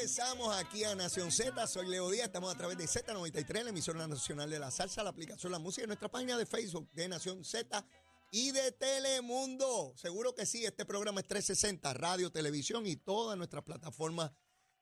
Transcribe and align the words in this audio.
Regresamos 0.00 0.56
aquí 0.56 0.82
a 0.82 0.94
Nación 0.94 1.30
Z. 1.30 1.66
Soy 1.66 1.86
Leo 1.86 2.08
Díaz. 2.10 2.24
Estamos 2.28 2.54
a 2.54 2.56
través 2.56 2.78
de 2.78 2.84
Z93, 2.84 3.64
la 3.64 3.68
emisora 3.68 4.08
nacional 4.08 4.48
de 4.48 4.58
la 4.58 4.70
salsa, 4.70 5.02
la 5.02 5.10
aplicación 5.10 5.52
La 5.52 5.58
Música 5.58 5.84
y 5.84 5.88
nuestra 5.88 6.08
página 6.10 6.38
de 6.38 6.46
Facebook 6.46 6.90
de 6.94 7.06
Nación 7.06 7.44
Z 7.44 7.86
y 8.30 8.50
de 8.52 8.72
Telemundo. 8.72 9.92
Seguro 9.98 10.34
que 10.34 10.46
sí, 10.46 10.64
este 10.64 10.86
programa 10.86 11.20
es 11.20 11.26
360, 11.28 11.92
radio, 11.92 12.32
televisión 12.32 12.86
y 12.86 12.96
todas 12.96 13.36
nuestras 13.36 13.62
plataformas 13.62 14.30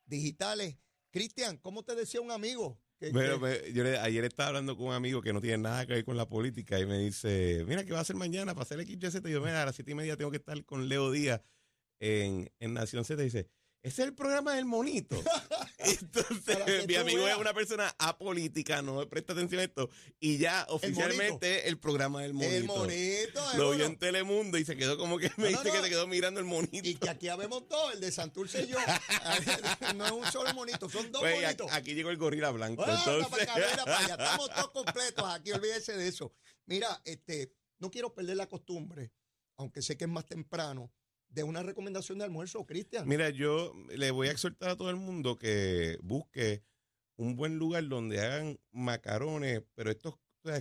digitales. 0.07 0.77
Cristian, 1.11 1.57
¿cómo 1.57 1.83
te 1.83 1.97
decía 1.97 2.21
un 2.21 2.31
amigo? 2.31 2.81
Que- 3.01 3.11
Bueno, 3.11 3.41
que- 3.41 3.63
me- 3.65 3.73
yo 3.73 3.83
le- 3.83 3.99
ayer 3.99 4.25
estaba 4.25 4.51
hablando 4.51 4.77
con 4.77 4.87
un 4.87 4.95
amigo 4.95 5.21
que 5.21 5.33
no 5.33 5.41
tiene 5.41 5.59
nada 5.59 5.85
que 5.85 5.95
ver 5.95 6.05
con 6.05 6.17
la 6.17 6.29
política 6.29 6.79
y 6.79 6.87
me 6.87 6.97
dice, 6.99 7.65
mira, 7.67 7.85
¿qué 7.85 7.91
va 7.91 7.99
a 7.99 8.03
hacer 8.03 8.15
mañana 8.15 8.55
para 8.55 8.63
hacer 8.63 8.79
XYZ? 8.79 9.17
Y 9.29 9.33
yo, 9.33 9.41
mira, 9.41 9.63
a 9.63 9.67
las 9.67 9.75
siete 9.75 9.91
y 9.91 9.95
media 9.97 10.17
tengo 10.17 10.31
que 10.31 10.37
estar 10.37 10.65
con 10.65 10.89
Leo 10.89 11.11
Díaz 11.11 11.41
en, 11.99 12.53
en 12.61 12.73
Nación 12.75 13.05
Z. 13.05 13.21
Y 13.21 13.25
dice, 13.25 13.49
ese 13.81 14.03
es 14.03 14.09
el 14.09 14.15
programa 14.15 14.55
del 14.55 14.65
monito. 14.65 15.17
Entonces, 15.79 16.87
mi 16.87 16.97
amigo 16.97 17.23
veas. 17.25 17.37
es 17.37 17.41
una 17.41 17.55
persona 17.55 17.95
apolítica, 17.99 18.83
no 18.83 19.09
presta 19.09 19.35
atención 19.35 19.61
a 19.61 19.65
esto. 19.65 19.89
Y 20.19 20.39
ya 20.39 20.67
oficialmente 20.69 21.69
el, 21.69 21.79
programa 21.79 22.23
del 22.23 22.35
monito. 22.35 22.57
el 22.57 22.65
monito. 22.65 23.57
Lo 23.57 23.71
vio 23.71 23.87
en 23.87 23.97
Telemundo 23.97 24.59
y 24.59 24.65
se 24.65 24.77
quedó 24.77 24.99
como 24.99 25.19
que 25.19 25.31
me 25.37 25.51
No, 25.51 25.59
no, 25.59 25.63
dice 25.63 25.77
que 25.77 25.83
se 25.85 25.91
quedó 25.91 26.09
mirando 26.09 26.41
el 26.41 26.47
monito. 26.47 26.89
Y 26.89 26.97
que 26.97 27.09
aquí 27.09 27.29
habemos 27.29 27.69
dos, 27.69 27.95
el 27.95 28.01
de 28.01 28.11
Santurce 28.11 28.65
y 28.65 28.67
yo. 28.67 28.79
no 29.95 30.07
es 30.07 30.13
un 30.13 30.27
solo 30.33 30.53
monito, 30.55 30.89
son 30.89 31.13
dos 31.13 31.23
Pues, 31.23 31.41
monitos. 31.41 31.69
aquí, 31.71 31.79
aquí 31.79 31.95
llegó 31.95 32.11
el 32.11 32.17
gorila 32.17 32.51
blanco. 32.51 32.83
Bueno, 32.85 32.99
entonces, 32.99 33.29
para 33.29 33.43
acá, 33.45 33.55
mira 33.55 33.85
para 33.85 33.99
allá. 33.99 34.15
Estamos 34.15 34.51
todos 34.51 34.71
completos 34.71 35.25
aquí, 35.29 35.53
olvídese 35.53 35.97
de 35.97 36.09
eso. 36.09 36.33
Mira, 36.67 37.01
este, 37.05 37.55
no 37.79 37.91
quiero 37.91 38.13
perder 38.13 38.37
la 38.37 38.49
costumbre, 38.49 39.13
aunque 39.57 39.83
sé 39.83 39.97
que 39.97 40.05
es 40.05 40.11
más 40.11 40.27
temprano, 40.27 40.93
de 41.29 41.43
una 41.43 41.63
recomendación 41.63 42.19
de 42.19 42.25
almuerzo, 42.25 42.65
Cristian. 42.67 43.07
Mira, 43.07 43.31
yo 43.31 43.73
le 43.95 44.11
voy 44.11 44.29
a 44.29 44.33
exhortar 44.33 44.71
a 44.71 44.77
todo 44.77 44.91
el 44.91 44.97
mundo 44.97 45.37
que 45.39 45.99
busque 46.03 46.63
un 47.17 47.37
buen 47.37 47.59
lugar 47.59 47.87
donde 47.89 48.21
hagan 48.21 48.59
macarones, 48.71 49.63
pero 49.75 49.91
estos 49.91 50.15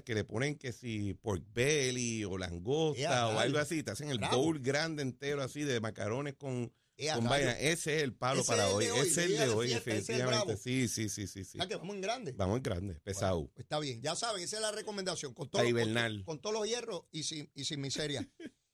que 0.04 0.16
le 0.16 0.24
ponen 0.24 0.58
que 0.58 0.74
si 0.74 1.14
pork 1.14 1.44
belly 1.54 2.26
o 2.26 2.38
langosta 2.38 3.02
Ea, 3.02 3.28
o 3.28 3.40
algo 3.40 3.58
así, 3.60 3.84
te 3.84 3.92
hacen 3.92 4.10
el 4.10 4.18
Bravo. 4.18 4.38
bowl 4.38 4.60
grande 4.60 5.02
entero 5.02 5.42
así 5.42 5.64
de 5.64 5.80
macarones 5.80 6.34
con, 6.36 6.74
con 7.14 7.24
vaina. 7.26 7.58
Ese 7.58 7.98
es 7.98 8.04
el 8.04 8.14
palo 8.14 8.42
Ese 8.42 8.52
para 8.52 8.70
hoy. 8.70 8.86
Ese 8.86 9.06
es 9.08 9.18
el 9.18 9.38
de 9.38 9.50
hoy, 9.50 9.70
definitivamente. 9.70 10.58
Sí, 10.58 10.88
sí, 10.88 11.08
sí, 11.10 11.28
sí, 11.28 11.46
sí. 11.46 11.58
Ah, 11.62 11.68
que 11.68 11.76
vamos 11.78 11.96
en 11.96 12.02
grande. 12.02 12.34
Vamos 12.34 12.58
en 12.58 12.64
grande, 12.64 12.96
pesado. 12.96 13.42
Bueno, 13.44 13.54
está 13.56 13.80
bien, 13.80 14.02
ya 14.02 14.16
saben, 14.16 14.44
esa 14.44 14.58
es 14.58 14.62
la 14.62 14.72
recomendación. 14.72 15.34
Con, 15.34 15.48
todo, 15.50 15.62
A 15.62 15.64
con, 15.64 15.70
hibernal. 15.70 16.24
con 16.26 16.40
todos 16.40 16.56
los 16.56 16.68
hierros 16.68 17.04
y 17.12 17.24
sin, 17.24 17.50
y 17.54 17.64
sin 17.64 17.80
miseria. 17.80 18.28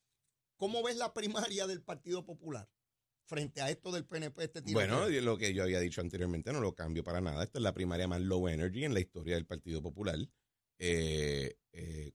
¿Cómo 0.64 0.81
ves 0.81 0.95
la 0.95 1.14
primaria 1.14 1.67
del 1.67 1.81
Partido 1.81 2.23
Popular 2.23 2.69
frente 3.25 3.59
a 3.59 3.69
esto 3.69 3.92
del 3.92 4.06
PNP? 4.06 4.45
Este 4.45 4.61
tipo 4.61 4.80
Bueno, 4.80 5.09
lo 5.09 5.38
que 5.38 5.53
yo 5.53 5.61
había 5.61 5.81
dicho 5.81 6.00
anteriormente 6.00 6.53
no 6.53 6.61
lo 6.61 6.73
cambio 6.73 7.03
para 7.03 7.20
nada. 7.20 7.44
Esta 7.44 7.59
es 7.59 7.64
la 7.64 7.73
primaria 7.73 8.08
más 8.08 8.22
low 8.22 8.47
energy 8.47 8.86
en 8.86 8.94
la 8.94 9.02
historia 9.02 9.36
del 9.36 9.45
Partido 9.45 9.81
Popular. 9.81 10.17
Eh, 10.80 11.58
eh, 11.73 12.14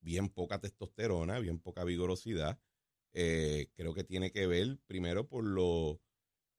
bien 0.00 0.28
poca 0.28 0.60
testosterona, 0.60 1.40
bien 1.40 1.58
poca 1.58 1.82
vigorosidad. 1.82 2.56
Eh, 3.14 3.66
creo 3.74 3.94
que 3.94 4.04
tiene 4.04 4.30
que 4.30 4.46
ver 4.46 4.78
primero 4.86 5.26
por 5.26 5.42
lo 5.42 6.00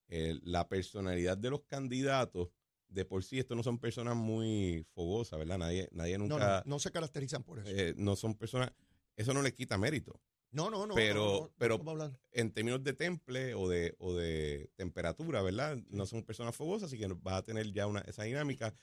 la 0.10 0.68
personalidad 0.68 1.38
de 1.38 1.52
los 1.52 1.62
candidatos. 1.64 2.50
De 2.90 3.06
por 3.06 3.24
sí, 3.24 3.40
estos 3.40 3.56
no 3.56 3.64
son 3.64 3.80
personas 3.80 4.18
muy 4.18 4.86
fogosas, 4.94 5.40
¿verdad? 5.40 5.58
Nadie, 5.58 5.88
nadie 5.94 6.18
nunca. 6.18 6.64
no, 6.66 6.72
no 6.72 6.80
se 6.80 6.92
caracterizan 6.92 7.44
por 7.44 7.60
eso. 7.60 7.94
no 7.96 8.18
son 8.18 8.36
personas. 8.36 8.74
Eso 9.16 9.34
no 9.34 9.42
les 9.42 9.54
quita 9.54 9.78
mérito. 9.78 10.20
No, 10.54 10.70
no, 10.70 10.88
no. 10.88 10.96
pero- 10.96 11.24
no, 11.24 11.40
no, 11.42 11.52
pero- 11.58 12.18
en 12.32 12.52
términos 12.52 12.84
de 12.84 12.94
temple 12.94 13.54
o 13.56 13.68
de, 13.68 13.96
o 14.00 14.14
de 14.14 14.70
temperatura, 14.76 15.42
¿verdad? 15.42 15.78
No 15.90 16.06
son 16.06 16.24
personas 16.24 16.56
fogosas, 16.56 16.88
así 16.88 16.98
que 16.98 17.08
va 17.08 17.38
a 17.38 17.44
tener 17.44 17.72
ya 17.74 17.88
una, 17.88 18.00
esa 18.02 18.24
dinámica. 18.24 18.74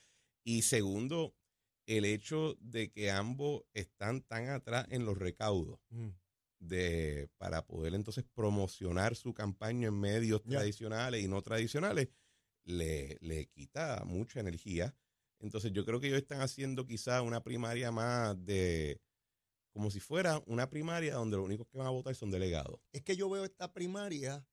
Y 0.44 0.62
segundo, 0.62 1.34
el 1.86 2.04
hecho 2.04 2.56
de 2.60 2.91
que 2.91 3.10
ambos 3.10 3.62
están 3.75 4.22
tan 4.22 4.48
atrás 4.50 4.86
en 4.91 5.04
los 5.04 5.16
recaudos 5.19 5.80
Mm. 5.91 6.09
de, 6.60 7.28
para 7.38 7.66
poder 7.66 7.94
entonces 7.94 8.25
promocionar 8.34 9.16
su 9.16 9.32
campaña 9.34 9.88
en 9.88 9.98
medios 9.98 10.42
tradicionales 10.44 11.22
y 11.25 11.28
no 11.28 11.41
tradicionales, 11.42 12.09
le, 12.64 13.16
le 13.20 13.47
quita 13.47 14.03
mucha 14.04 14.41
energía. 14.41 14.94
Entonces 15.41 15.72
yo 15.72 15.84
creo 15.86 15.98
que 16.00 16.09
ellos 16.09 16.19
están 16.20 16.42
haciendo 16.42 16.86
quizá 16.86 17.22
una 17.22 17.42
primaria 17.42 17.91
más 17.91 18.36
de, 18.44 19.00
como 19.72 19.91
si 19.91 20.00
fuera 20.00 20.42
una 20.47 20.69
primaria 20.69 21.14
donde 21.14 21.36
los 21.36 21.47
únicos 21.47 21.66
que 21.69 21.78
van 21.78 21.86
a 21.86 21.91
votar 21.91 22.14
son 22.14 22.31
delegados. 22.31 22.81
Es 22.92 23.03
que 23.03 23.16
yo 23.16 23.28
veo 23.31 23.44
esta 23.44 23.72
primaria, 23.72 24.44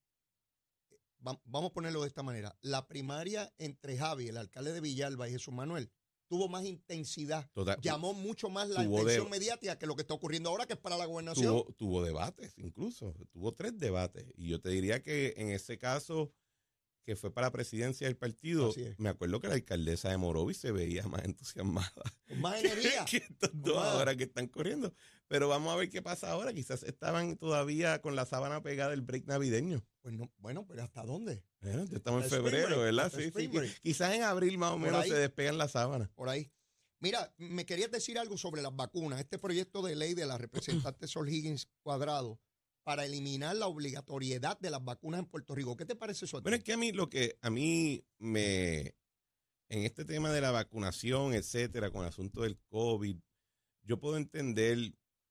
va- 1.25 1.39
vamos 1.45 1.71
a 1.71 1.73
ponerlo 1.73 2.01
de 2.01 2.07
esta 2.07 2.23
manera, 2.23 2.57
la 2.61 2.87
primaria 2.87 3.53
entre 3.57 3.97
Javi, 3.97 4.27
el 4.29 4.37
alcalde 4.37 4.73
de 4.73 4.81
Villalba 4.81 5.27
y 5.27 5.31
Jesús 5.31 5.53
Manuel, 5.53 5.91
tuvo 6.29 6.49
más 6.49 6.65
intensidad, 6.65 7.49
Total- 7.53 7.79
llamó 7.81 8.13
mucho 8.13 8.49
más 8.49 8.67
la 8.69 8.83
de- 8.83 8.95
atención 8.95 9.29
mediática 9.29 9.79
que 9.79 9.85
lo 9.87 9.95
que 9.95 10.01
está 10.01 10.13
ocurriendo 10.13 10.49
ahora, 10.49 10.65
que 10.65 10.73
es 10.73 10.79
para 10.79 10.97
la 10.97 11.05
gobernación. 11.05 11.47
tuvo, 11.47 11.73
tuvo 11.73 12.03
debates, 12.03 12.53
incluso, 12.57 13.13
tuvo 13.31 13.53
tres 13.53 13.77
debates. 13.79 14.25
Y 14.35 14.49
yo 14.49 14.59
te 14.59 14.69
diría 14.69 15.01
que 15.01 15.33
en 15.37 15.49
ese 15.51 15.77
caso, 15.77 16.31
que 17.07 17.15
fue 17.15 17.31
para 17.31 17.47
la 17.47 17.51
presidencia 17.51 18.05
del 18.05 18.17
partido, 18.17 18.73
me 18.97 19.07
acuerdo 19.07 19.39
que 19.39 19.47
la 19.47 19.53
alcaldesa 19.53 20.09
de 20.09 20.17
Morovis 20.17 20.57
se 20.57 20.73
veía 20.73 21.07
más 21.07 21.23
entusiasmada 21.23 21.89
más 22.35 22.61
energía. 22.61 23.05
que 23.09 23.17
estos 23.17 23.49
dos 23.53 23.77
ahora 23.77 24.17
que 24.17 24.25
están 24.25 24.47
corriendo. 24.47 24.93
Pero 25.29 25.47
vamos 25.47 25.73
a 25.73 25.77
ver 25.77 25.89
qué 25.89 26.01
pasa 26.01 26.29
ahora. 26.29 26.51
Quizás 26.51 26.83
estaban 26.83 27.37
todavía 27.37 28.01
con 28.01 28.17
la 28.17 28.25
sábana 28.25 28.61
pegada 28.61 28.89
del 28.89 29.03
break 29.03 29.25
navideño. 29.25 29.85
Pues 30.01 30.15
no, 30.15 30.29
bueno, 30.39 30.65
pero 30.67 30.83
¿hasta 30.83 31.05
dónde? 31.05 31.45
Bueno, 31.61 31.85
ya 31.85 31.95
estamos 31.95 32.25
en 32.25 32.29
febrero, 32.29 32.81
break, 32.81 32.81
¿verdad? 32.81 33.13
Sí, 33.15 33.31
sí. 33.33 33.49
Quizás 33.81 34.13
en 34.13 34.23
abril 34.23 34.57
más 34.57 34.73
o 34.73 34.77
menos 34.77 35.03
ahí. 35.03 35.09
se 35.09 35.15
despegan 35.15 35.57
las 35.57 35.71
sábanas. 35.71 36.09
Por 36.09 36.27
ahí. 36.27 36.51
Mira, 36.99 37.33
me 37.37 37.65
querías 37.65 37.89
decir 37.89 38.19
algo 38.19 38.37
sobre 38.37 38.61
las 38.61 38.75
vacunas. 38.75 39.21
Este 39.21 39.39
proyecto 39.39 39.81
de 39.81 39.95
ley 39.95 40.13
de 40.13 40.25
la 40.25 40.37
representante 40.37 41.07
Sol 41.07 41.29
Higgins 41.29 41.69
Cuadrado 41.83 42.37
para 42.87 43.03
eliminar 43.03 43.53
la 43.57 43.67
obligatoriedad 43.67 44.57
de 44.61 44.69
las 44.69 44.81
vacunas 44.81 45.19
en 45.19 45.25
Puerto 45.25 45.53
Rico. 45.53 45.75
¿Qué 45.75 45.85
te 45.85 45.97
parece 45.97 46.23
eso? 46.23 46.37
a 46.37 46.39
ti? 46.39 46.43
Bueno, 46.43 46.55
es 46.55 46.63
que 46.63 46.71
a 46.71 46.77
mí 46.77 46.93
lo 46.93 47.09
que 47.09 47.37
a 47.41 47.49
mí 47.49 48.01
me 48.17 48.95
en 49.67 49.83
este 49.83 50.05
tema 50.05 50.31
de 50.31 50.39
la 50.39 50.51
vacunación, 50.51 51.33
etcétera, 51.33 51.91
con 51.91 52.03
el 52.03 52.07
asunto 52.07 52.43
del 52.43 52.57
COVID, 52.69 53.17
yo 53.81 53.99
puedo 53.99 54.15
entender 54.15 54.77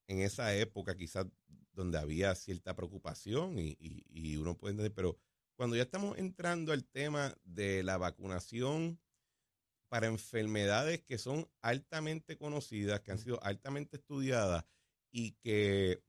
en 0.06 0.20
esa 0.20 0.54
época 0.54 0.98
quizás 0.98 1.28
donde 1.72 1.96
había 1.96 2.34
cierta 2.34 2.76
preocupación 2.76 3.58
y, 3.58 3.74
y- 3.80 4.04
y 4.10 4.36
uno 4.36 4.58
puede 4.58 4.72
entender, 4.72 4.92
pero 4.92 5.16
cuando 5.56 5.76
ya 5.76 5.82
estamos 5.84 6.18
entrando 6.18 6.72
al 6.72 6.84
tema 6.84 7.34
de 7.42 7.82
la 7.82 7.96
vacunación 7.96 9.00
para 9.88 10.08
enfermedades 10.08 11.00
que 11.04 11.16
son 11.16 11.48
altamente 11.62 12.36
conocidas, 12.36 13.00
que 13.00 13.12
han 13.12 13.18
sido 13.18 13.42
altamente 13.42 13.96
estudiadas 13.96 14.66
y 15.10 15.32
que 15.42 16.02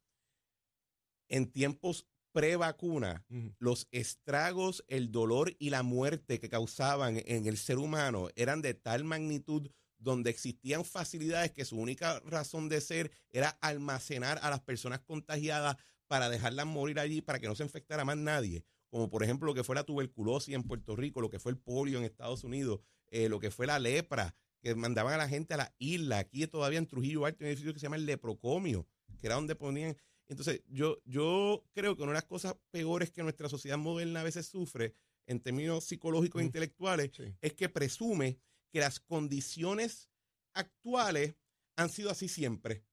en 1.27 1.51
tiempos 1.51 2.05
pre-vacuna 2.31 3.25
los 3.57 3.87
estragos, 3.91 4.83
el 4.87 5.11
dolor 5.11 5.55
y 5.57 5.71
la 5.71 5.81
muerte 5.81 6.39
que 6.39 6.49
causaban 6.49 7.21
en 7.25 7.47
el 7.47 7.57
ser 7.57 7.79
humano 7.79 8.29
eran 8.35 8.61
de 8.61 8.73
tal 8.75 9.03
magnitud 9.03 9.71
donde 9.97 10.29
existían 10.29 10.85
facilidades 10.85 11.51
que 11.51 11.65
su 11.65 11.77
única 11.77 12.19
razón 12.19 12.69
de 12.69 12.81
ser 12.81 13.11
era 13.31 13.49
almacenar 13.61 14.39
a 14.43 14.49
las 14.49 14.59
personas 14.59 14.99
contagiadas 14.99 15.77
para 16.07 16.29
dejarlas 16.29 16.67
morir 16.67 16.99
allí 16.99 17.21
para 17.21 17.39
que 17.39 17.47
no 17.47 17.55
se 17.55 17.63
infectara 17.63 18.05
más 18.05 18.17
nadie. 18.17 18.63
Como 18.89 19.09
por 19.09 19.23
ejemplo 19.23 19.47
lo 19.47 19.53
que 19.53 19.63
fue 19.63 19.75
la 19.75 19.83
tuberculosis 19.83 20.53
en 20.53 20.63
Puerto 20.63 20.95
Rico, 20.95 21.21
lo 21.21 21.29
que 21.29 21.39
fue 21.39 21.51
el 21.51 21.57
polio 21.57 21.97
en 21.97 22.05
Estados 22.05 22.43
Unidos, 22.43 22.79
eh, 23.09 23.29
lo 23.29 23.39
que 23.39 23.51
fue 23.51 23.67
la 23.67 23.79
lepra, 23.79 24.35
que 24.61 24.75
mandaban 24.75 25.13
a 25.13 25.17
la 25.17 25.27
gente 25.27 25.53
a 25.53 25.57
la 25.57 25.75
isla. 25.79 26.19
Aquí 26.19 26.45
todavía 26.47 26.79
en 26.79 26.87
Trujillo 26.87 27.25
Alto 27.25 27.43
hay 27.43 27.47
un 27.47 27.51
edificio 27.51 27.73
que 27.73 27.79
se 27.79 27.85
llama 27.85 27.97
el 27.97 28.05
leprocomio, 28.05 28.87
que 29.19 29.27
era 29.27 29.35
donde 29.35 29.55
ponían 29.55 29.97
entonces, 30.27 30.61
yo, 30.67 30.99
yo 31.05 31.63
creo 31.73 31.95
que 31.95 32.03
una 32.03 32.11
de 32.11 32.17
las 32.17 32.25
cosas 32.25 32.55
peores 32.71 33.11
que 33.11 33.23
nuestra 33.23 33.47
sociedad 33.49 33.77
moderna 33.77 34.21
a 34.21 34.23
veces 34.23 34.45
sufre 34.47 34.93
en 35.25 35.39
términos 35.41 35.85
psicológicos 35.85 36.41
e 36.41 36.43
Mm. 36.43 36.47
intelectuales 36.47 37.11
Sí. 37.15 37.33
es 37.41 37.53
que 37.53 37.69
presume 37.69 38.39
que 38.71 38.79
las 38.79 38.99
condiciones 38.99 40.09
actuales 40.53 41.35
han 41.77 41.89
sido 41.89 42.09
así 42.09 42.27
siempre. 42.27 42.83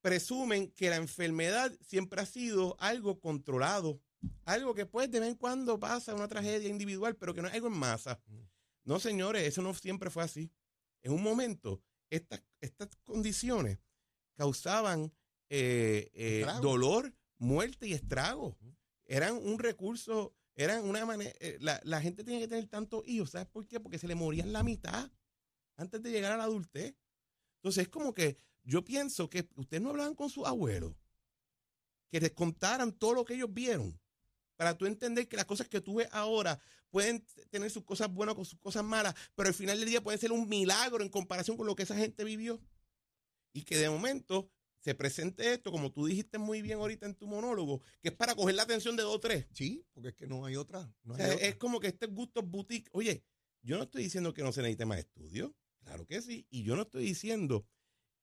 Presumen 0.00 0.70
que 0.72 0.90
la 0.90 0.96
enfermedad 0.96 1.72
siempre 1.80 2.20
ha 2.20 2.26
sido 2.26 2.76
algo 2.78 3.18
controlado, 3.20 4.00
algo 4.44 4.74
que 4.74 4.86
pues 4.86 5.10
de 5.10 5.20
vez 5.20 5.30
en 5.30 5.34
cuando 5.36 5.78
pasa, 5.80 6.14
una 6.14 6.28
tragedia 6.28 6.68
individual, 6.68 7.16
pero 7.16 7.34
que 7.34 7.42
no 7.42 7.48
es 7.48 7.54
algo 7.54 7.66
en 7.66 7.76
masa. 7.78 8.20
No, 8.84 9.00
señores, 9.00 9.42
eso 9.46 9.60
no 9.60 9.74
siempre 9.74 10.08
fue 10.10 10.22
así. 10.22 10.50
En 11.02 11.12
un 11.12 11.22
momento, 11.22 11.82
estas, 12.10 12.42
estas 12.60 12.88
condiciones 13.04 13.78
causaban 14.36 15.12
eh, 15.48 16.10
eh, 16.14 16.46
dolor, 16.62 17.14
muerte 17.38 17.86
y 17.88 17.92
estrago. 17.92 18.56
Eran 19.04 19.36
un 19.36 19.58
recurso, 19.58 20.34
eran 20.54 20.84
una 20.84 21.06
manera, 21.06 21.32
la, 21.60 21.80
la 21.84 22.00
gente 22.00 22.24
tenía 22.24 22.40
que 22.40 22.48
tener 22.48 22.66
tantos 22.68 23.02
hijos, 23.06 23.30
¿sabes 23.30 23.48
por 23.48 23.66
qué? 23.66 23.80
Porque 23.80 23.98
se 23.98 24.08
le 24.08 24.14
morían 24.14 24.52
la 24.52 24.62
mitad 24.62 25.10
antes 25.76 26.02
de 26.02 26.10
llegar 26.10 26.32
a 26.32 26.36
la 26.36 26.44
adultez. 26.44 26.94
Entonces 27.56 27.82
es 27.82 27.88
como 27.88 28.12
que 28.12 28.38
yo 28.64 28.84
pienso 28.84 29.30
que 29.30 29.48
ustedes 29.54 29.82
no 29.82 29.90
hablaban 29.90 30.14
con 30.14 30.28
sus 30.28 30.46
abuelos, 30.46 30.94
que 32.10 32.20
les 32.20 32.32
contaran 32.32 32.92
todo 32.92 33.14
lo 33.14 33.24
que 33.24 33.34
ellos 33.34 33.52
vieron. 33.52 33.98
para 34.56 34.76
tú 34.76 34.86
entender 34.86 35.28
que 35.28 35.36
las 35.36 35.46
cosas 35.46 35.68
que 35.68 35.80
tú 35.80 35.94
ves 35.96 36.08
ahora 36.10 36.60
pueden 36.90 37.24
tener 37.50 37.70
sus 37.70 37.84
cosas 37.84 38.12
buenas 38.12 38.34
con 38.34 38.44
sus 38.44 38.58
cosas 38.58 38.82
malas, 38.82 39.14
pero 39.36 39.48
al 39.48 39.54
final 39.54 39.78
del 39.78 39.88
día 39.88 40.02
puede 40.02 40.18
ser 40.18 40.32
un 40.32 40.48
milagro 40.48 41.02
en 41.02 41.08
comparación 41.08 41.56
con 41.56 41.66
lo 41.66 41.76
que 41.76 41.84
esa 41.84 41.94
gente 41.96 42.24
vivió. 42.24 42.60
Y 43.52 43.62
que 43.62 43.76
de 43.76 43.88
momento 43.88 44.50
se 44.80 44.94
presente 44.94 45.52
esto, 45.52 45.70
como 45.72 45.92
tú 45.92 46.06
dijiste 46.06 46.38
muy 46.38 46.62
bien 46.62 46.78
ahorita 46.78 47.06
en 47.06 47.14
tu 47.14 47.26
monólogo, 47.26 47.80
que 48.00 48.08
es 48.10 48.14
para 48.14 48.34
coger 48.34 48.54
la 48.54 48.62
atención 48.62 48.96
de 48.96 49.02
dos 49.02 49.16
o 49.16 49.20
tres. 49.20 49.46
Sí, 49.52 49.84
porque 49.92 50.10
es 50.10 50.14
que 50.14 50.26
no 50.26 50.44
hay 50.44 50.56
otra. 50.56 50.92
No 51.02 51.14
O 51.14 51.16
hay 51.16 51.22
sea, 51.22 51.34
otra. 51.34 51.46
es 51.46 51.56
como 51.56 51.80
que 51.80 51.88
este 51.88 52.06
gusto 52.06 52.42
boutique. 52.42 52.88
Oye, 52.92 53.24
yo 53.62 53.76
no 53.76 53.84
estoy 53.84 54.04
diciendo 54.04 54.32
que 54.32 54.42
no 54.42 54.52
se 54.52 54.62
necesite 54.62 54.86
más 54.86 54.98
estudio. 54.98 55.54
Claro 55.80 56.06
que 56.06 56.22
sí. 56.22 56.46
Y 56.50 56.62
yo 56.62 56.76
no 56.76 56.82
estoy 56.82 57.04
diciendo 57.04 57.66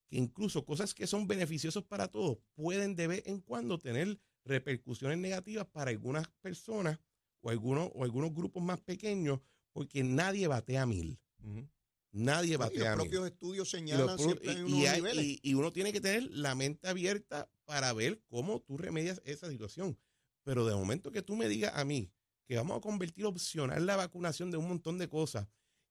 que 0.07 0.17
incluso 0.17 0.65
cosas 0.65 0.93
que 0.93 1.07
son 1.07 1.27
beneficiosos 1.27 1.83
para 1.83 2.07
todos 2.07 2.37
pueden 2.53 2.95
de 2.95 3.07
vez 3.07 3.23
en 3.25 3.41
cuando 3.41 3.79
tener 3.79 4.19
repercusiones 4.45 5.17
negativas 5.17 5.65
para 5.67 5.89
algunas 5.91 6.27
personas 6.41 6.99
o 7.41 7.49
algunos, 7.49 7.89
o 7.93 8.03
algunos 8.03 8.33
grupos 8.33 8.63
más 8.63 8.79
pequeños, 8.81 9.39
porque 9.73 10.03
nadie 10.03 10.47
batea 10.47 10.85
mil. 10.85 11.19
Nadie 12.17 12.57
No, 12.57 12.69
y 12.71 12.77
los 12.77 12.87
propios 12.95 13.25
estudios 13.27 13.69
señalan 13.69 14.15
pro- 14.15 14.17
siempre 14.25 14.49
hay 14.51 14.57
y- 14.57 14.61
unos 14.61 14.79
y 14.79 14.85
hay- 14.87 15.01
niveles. 15.01 15.25
y- 15.25 15.39
y 15.43 15.53
uno 15.53 15.71
tiene 15.73 15.91
que 15.91 15.99
tener 15.99 16.23
la 16.31 16.55
mente 16.55 16.87
abierta 16.87 17.49
para 17.65 17.91
ver 17.93 18.21
cómo 18.27 18.61
tú 18.61 18.77
remedias 18.77 19.21
esa 19.25 19.49
situación. 19.49 19.97
Pero 20.43 20.65
de 20.65 20.73
momento 20.75 21.11
que 21.11 21.21
tú 21.21 21.35
me 21.35 21.49
digas 21.49 21.73
a 21.75 21.83
mí 21.83 22.09
que 22.47 22.55
vamos 22.55 22.77
a 22.77 22.81
convertir 22.81 23.25
opcional 23.25 23.85
la 23.85 23.95
vacunación 23.97 24.49
de 24.49 24.57
un 24.57 24.67
montón 24.67 24.97
de 24.97 25.09
cosas, 25.09 25.47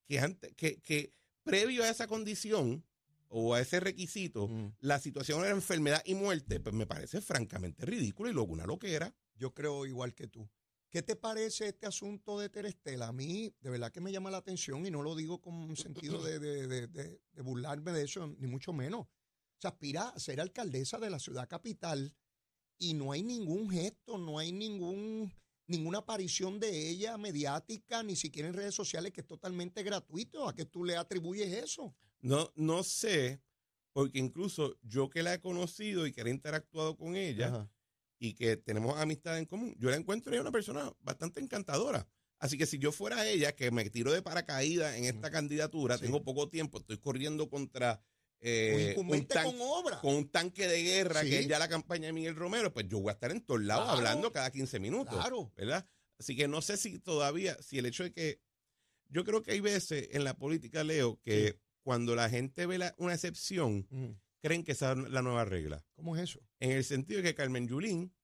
que, 0.06 0.19
antes, 0.19 0.55
que, 0.55 0.81
que 0.81 1.11
previo 1.43 1.82
a 1.85 1.91
esa 1.91 2.06
condición 2.06 2.85
o 3.29 3.53
a 3.55 3.61
ese 3.61 3.81
requisito, 3.81 4.49
Mm. 4.49 4.73
la 4.81 5.00
situación 5.00 5.41
era 5.41 5.50
enfermedad 5.50 6.00
y 6.06 6.15
muerte, 6.15 6.59
pues 6.61 6.75
me 6.75 6.87
parece 6.87 7.21
francamente 7.21 7.85
ridículo 7.85 8.31
y 8.31 8.32
luego 8.32 8.53
una 8.53 8.65
loquera. 8.67 9.12
Yo 9.37 9.53
creo 9.53 9.85
igual 9.85 10.15
que 10.15 10.29
tú. 10.29 10.49
¿Qué 10.94 11.02
te 11.02 11.17
parece 11.17 11.67
este 11.67 11.87
asunto 11.88 12.38
de 12.38 12.49
Terestela? 12.49 13.08
A 13.08 13.12
mí, 13.12 13.52
de 13.61 13.69
verdad 13.69 13.91
que 13.91 14.00
me 14.00 14.12
llama 14.12 14.31
la 14.31 14.37
atención 14.37 14.87
y 14.87 14.93
no 14.93 15.02
lo 15.02 15.17
digo 15.17 15.41
con 15.41 15.52
un 15.52 15.76
sentido 15.76 16.23
de, 16.23 16.38
de- 16.38 16.87
de- 16.87 17.20
burlarme 17.43 17.91
de 17.91 18.05
eso, 18.05 18.29
ni 18.38 18.46
mucho 18.46 18.73
menos. 18.73 19.08
Se 19.58 19.67
aspira 19.67 20.11
a 20.11 20.20
ser 20.20 20.41
alcaldesa 20.41 21.00
de 21.00 21.11
la 21.11 21.19
ciudad 21.19 21.49
capital 21.49 22.14
y 22.79 22.94
no 22.94 23.11
hay 23.11 23.25
ningún 23.25 23.69
gesto, 23.70 24.19
no 24.19 24.38
hay 24.38 24.52
ningún, 24.52 25.32
ninguna 25.67 25.99
aparición 25.99 26.61
de 26.61 26.88
ella 26.91 27.19
mediática, 27.19 28.05
ni 28.05 28.14
siquiera 28.14 28.47
en 28.47 28.55
redes 28.55 28.76
sociales, 28.76 29.11
que 29.11 29.23
es 29.23 29.26
totalmente 29.26 29.82
gratuito. 29.82 30.49
¿A 30.49 30.55
qué 30.55 30.64
tú 30.64 30.85
le 30.85 30.97
atribuyes 30.97 31.52
eso? 31.52 31.93
No, 32.20 32.52
no 32.55 32.85
sé, 32.85 33.43
porque 33.93 34.20
incluso 34.20 34.79
yo 34.81 35.11
que 35.11 35.25
la 35.25 35.35
he 35.35 35.40
conocido 35.40 36.06
y 36.06 36.12
que 36.12 36.20
he 36.20 36.31
interactuado 36.31 36.97
con 36.97 37.17
ella, 37.17 37.49
Ajá. 37.49 37.70
Y 38.19 38.34
que 38.34 38.56
tenemos 38.56 38.99
amistad 38.99 39.38
en 39.38 39.46
común, 39.46 39.75
yo 39.78 39.90
la 39.90 39.96
encuentro 39.96 40.32
ella 40.32 40.40
una 40.43 40.52
persona 40.52 40.93
bastante 41.00 41.40
encantadora. 41.40 42.06
Así 42.38 42.58
que 42.58 42.66
si 42.66 42.78
yo 42.78 42.93
fuera 42.93 43.26
ella, 43.26 43.52
que 43.55 43.70
me 43.70 43.88
tiro 43.90 44.12
de 44.12 44.20
paracaídas 44.22 44.96
en 44.96 45.05
esta 45.05 45.31
candidatura, 45.31 45.96
Sí. 45.96 46.05
tengo 46.05 46.22
poco 46.22 46.49
tiempo, 46.49 46.78
estoy 46.78 46.99
corriendo 46.99 47.49
contra 47.49 48.00
Un 48.40 48.50
eh, 48.50 48.94
un, 48.99 49.26
tan- 49.26 49.46
con 49.46 49.56
obra. 49.61 50.00
con 50.00 50.14
un 50.14 50.28
tanque 50.28 50.66
de 50.69 50.82
guerra, 50.82 51.22
Sí. 51.22 51.31
que 51.31 51.38
es 51.40 51.49
ya 51.49 51.58
la 51.58 51.69
campaña 51.69 52.06
de 52.08 52.12
Miguel 52.12 52.37
Romero, 52.37 52.72
pues 52.72 52.87
yo 52.88 53.00
voy 53.00 53.08
a 53.11 53.12
estar 53.14 53.31
en 53.31 53.40
todos 53.40 53.62
lados 53.62 53.84
Claro. 53.84 53.99
hablando 53.99 54.32
cada 54.32 54.50
15 54.50 54.78
minutos. 54.81 55.14
Claro. 55.14 55.50
¿Verdad? 55.56 55.87
Así 56.19 56.37
que 56.37 56.46
no 56.46 56.61
sé 56.61 56.76
si 56.76 56.99
todavía, 56.99 57.56
si 57.62 57.78
el 57.78 57.87
hecho 57.87 58.02
de 58.02 58.12
que. 58.12 58.40
Yo 59.08 59.25
creo 59.25 59.43
que 59.43 59.52
hay 59.52 59.61
veces 59.61 60.08
en 60.12 60.25
la 60.25 60.37
política, 60.37 60.82
Leo, 60.84 61.19
que 61.22 61.52
Sí. 61.52 61.61
cuando 61.82 62.14
la 62.14 62.28
gente 62.28 62.66
ve 62.66 62.78
la- 62.78 62.94
una 62.99 63.14
excepción, 63.14 63.87
creen 64.43 64.62
que 64.64 64.72
esa 64.72 64.93
es 64.93 64.99
la 65.11 65.22
nueva 65.22 65.44
regla. 65.46 65.82
¿Cómo 65.94 66.14
es 66.16 66.22
eso? 66.25 66.40
En 66.64 66.70
el 66.70 66.84
sentido 66.84 67.19
de 67.20 67.28
que 67.28 67.34
Carmen 67.34 67.69
Yulín, 67.69 68.14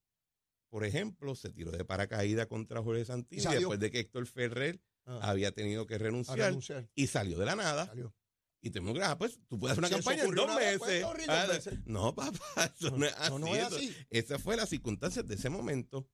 por 0.70 0.84
ejemplo, 0.84 1.34
se 1.34 1.50
tiró 1.50 1.70
de 1.70 1.84
paracaídas 1.84 2.46
contra 2.46 2.82
Jorge 2.82 3.04
Santini 3.04 3.42
después 3.42 3.78
de 3.78 3.90
que 3.90 4.00
Héctor 4.00 4.26
Ferrer 4.26 4.80
Ah, 5.06 5.30
había 5.30 5.52
tenido 5.52 5.86
que 5.86 5.98
renunciar 5.98 6.38
renunciar. 6.38 6.88
y 6.94 7.06
salió 7.06 7.38
de 7.38 7.46
la 7.46 7.56
nada. 7.56 7.86
Salió. 7.86 8.14
Y 8.62 8.70
tuvimos 8.70 8.94
que, 8.94 9.02
ah, 9.02 9.16
pues 9.18 9.40
tú 9.48 9.58
puedes 9.58 9.72
hacer 9.72 9.80
una 9.80 9.88
Si 9.88 9.94
campaña 9.94 10.24
en 10.24 10.34
dos 10.34 10.46
pues, 10.46 10.80
meses. 10.80 11.04
Ah, 11.28 11.46
veces. 11.46 11.78
no, 11.86 12.14
papá, 12.14 12.38
eso 12.78 12.96
no, 12.96 13.06
es 13.06 13.14
así. 13.14 13.30
No, 13.30 13.38
no 13.38 13.56
es 13.56 13.62
así. 13.64 13.96
Esas 14.10 14.42
fueron 14.42 14.60
las 14.60 14.68
circunstancias 14.68 15.26
de 15.26 15.34
ese 15.34 15.48
momento. 15.50 16.08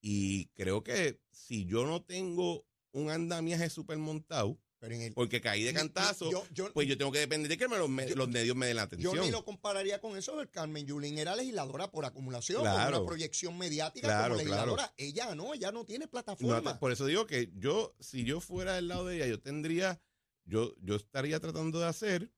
Y 0.00 0.46
creo 0.54 0.82
que 0.84 1.20
si 1.32 1.64
yo 1.66 1.86
no 1.86 2.02
tengo 2.02 2.66
un 2.92 3.10
andamiaje 3.10 3.68
súper 3.70 3.98
montado, 3.98 4.60
Pero 4.80 4.94
en 4.94 5.02
el, 5.02 5.12
porque 5.12 5.40
caí 5.40 5.64
de 5.64 5.72
Yo- 5.72 5.78
cantazo, 5.78 6.30
yo- 6.30 6.44
yo- 6.52 6.72
pues 6.72 6.86
yo 6.86 6.96
tengo 6.96 7.10
que 7.10 7.18
depender 7.18 7.48
de 7.48 7.56
que 7.58 7.66
me 7.66 7.76
los, 7.78 7.88
me- 7.88 8.08
Yo- 8.08 8.14
los 8.14 8.28
medios 8.28 8.54
me 8.56 8.66
den 8.66 8.76
la 8.76 8.82
Yo 8.82 8.86
atención. 8.86 9.20
ni 9.20 9.30
lo 9.32 9.44
compararía 9.44 10.00
con 10.00 10.16
eso 10.16 10.36
del 10.36 10.50
Carmen 10.50 10.86
Yulín. 10.86 11.18
Era 11.18 11.34
legisladora 11.34 11.90
por 11.90 12.04
acumulación, 12.04 12.60
Claro. 12.62 12.92
con 12.92 13.00
una 13.02 13.06
proyección 13.08 13.58
mediática 13.58 14.06
Claro, 14.06 14.34
como 14.34 14.36
legisladora. 14.38 14.74
claro. 14.84 14.92
Ella 14.96 15.34
no, 15.34 15.52
ella 15.54 15.72
no 15.72 15.84
tiene 15.84 16.04
No, 16.04 16.10
plataforma. 16.10 16.78
por 16.78 16.92
eso 16.92 17.06
digo 17.06 17.26
que 17.26 17.50
yo, 17.56 17.96
si 17.98 18.24
yo 18.24 18.40
fuera 18.40 18.74
del 18.74 18.86
lado 18.86 19.06
de 19.06 19.16
ella, 19.16 19.26
yo 19.26 19.40
tendría, 19.40 20.00
yo, 20.44 20.74
yo 20.80 20.94
estaría 20.94 21.40
tratando 21.40 21.80
de 21.80 21.86
hacer 21.86 22.32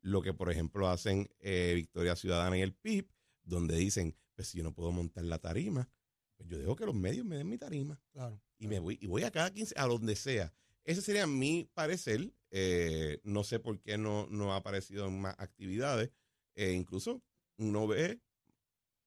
lo 0.00 0.22
que, 0.22 0.32
por 0.32 0.50
ejemplo, 0.50 0.88
hacen 0.88 1.28
eh, 1.40 1.72
Victoria 1.74 2.14
Ciudadana 2.14 2.56
y 2.56 2.62
el 2.62 2.72
PIB, 2.72 3.10
donde 3.42 3.74
dicen, 3.76 4.16
pues 4.36 4.46
si 4.48 4.58
yo 4.58 4.64
no 4.64 4.72
puedo 4.72 4.92
montar 4.92 5.24
la 5.24 5.38
tarima, 5.40 5.90
pues 6.36 6.48
yo 6.48 6.56
dejo 6.56 6.76
que 6.76 6.86
los 6.86 6.94
medios 6.94 7.26
me 7.26 7.36
den 7.36 7.48
mi 7.48 7.58
tarima 7.58 8.00
claro. 8.12 8.40
y 8.58 8.68
me 8.68 8.78
voy, 8.78 8.96
y 9.02 9.06
voy 9.08 9.24
a 9.24 9.30
cada 9.32 9.52
15, 9.52 9.74
a 9.76 9.86
donde 9.86 10.14
sea. 10.14 10.54
Ese 10.84 11.02
sería 11.02 11.26
mi 11.26 11.70
parecer. 11.74 12.32
eh, 12.52 13.20
no 13.22 13.44
sé 13.44 13.60
por 13.60 13.80
qué 13.80 13.96
no, 13.96 14.26
no 14.28 14.52
ha 14.52 14.56
aparecido 14.56 15.06
en 15.06 15.20
más 15.20 15.36
actividades. 15.38 16.10
Eh, 16.56 16.72
incluso 16.72 17.22
uno 17.58 17.86
ve, 17.86 18.20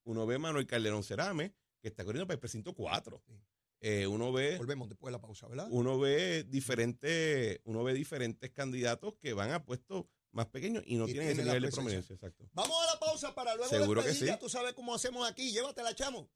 uno 0.06 0.25
ve 0.25 0.38
Manuel 0.38 0.66
Calderón 0.66 1.04
Cerame, 1.04 1.54
que 1.81 1.90
está 1.90 2.06
corriendo 2.06 2.25
para 2.25 2.36
el 2.36 2.40
precinto 2.40 2.74
4. 2.74 3.22
Sí. 3.28 3.34
Eh, 3.81 4.08
uno 4.08 4.31
ve 4.31 4.58
Volvemos 4.58 4.88
después 4.88 5.10
de 5.10 5.18
la 5.18 5.22
pausa, 5.22 5.46
¿verdad? 5.50 5.68
uno 5.70 6.00
ve 6.00 6.46
diferentes, 6.46 7.60
uno 7.66 7.84
ve 7.84 7.94
diferentes 7.94 8.50
candidatos 8.52 9.16
que 9.20 9.34
van 9.34 9.52
a 9.52 9.66
puestos 9.66 10.06
más 10.31 10.46
pequeños 10.46 10.84
y 10.88 10.96
no 10.96 11.04
Y 11.04 11.12
tienen 11.12 11.28
ese 11.28 11.36
tiene 11.36 11.48
la 11.48 11.54
nivel 11.56 11.70
de 11.70 11.75
prominencia, 11.75 12.14
exacto. 12.16 12.50
Vamos 12.54 12.78
a 12.81 12.94
la 12.94 13.00
pausa 13.00 13.36
para 13.36 13.56
luego 13.56 13.70
Seguro 13.70 14.02
que 14.02 14.14
sí. 14.14 14.25
Ya 14.25 14.40
tú 14.40 14.48
sabes 14.48 14.72
cómo 14.74 14.96
hacemos 14.96 15.30
aquí. 15.30 15.52
Llévatela, 15.52 15.94
chamo. 15.94 16.30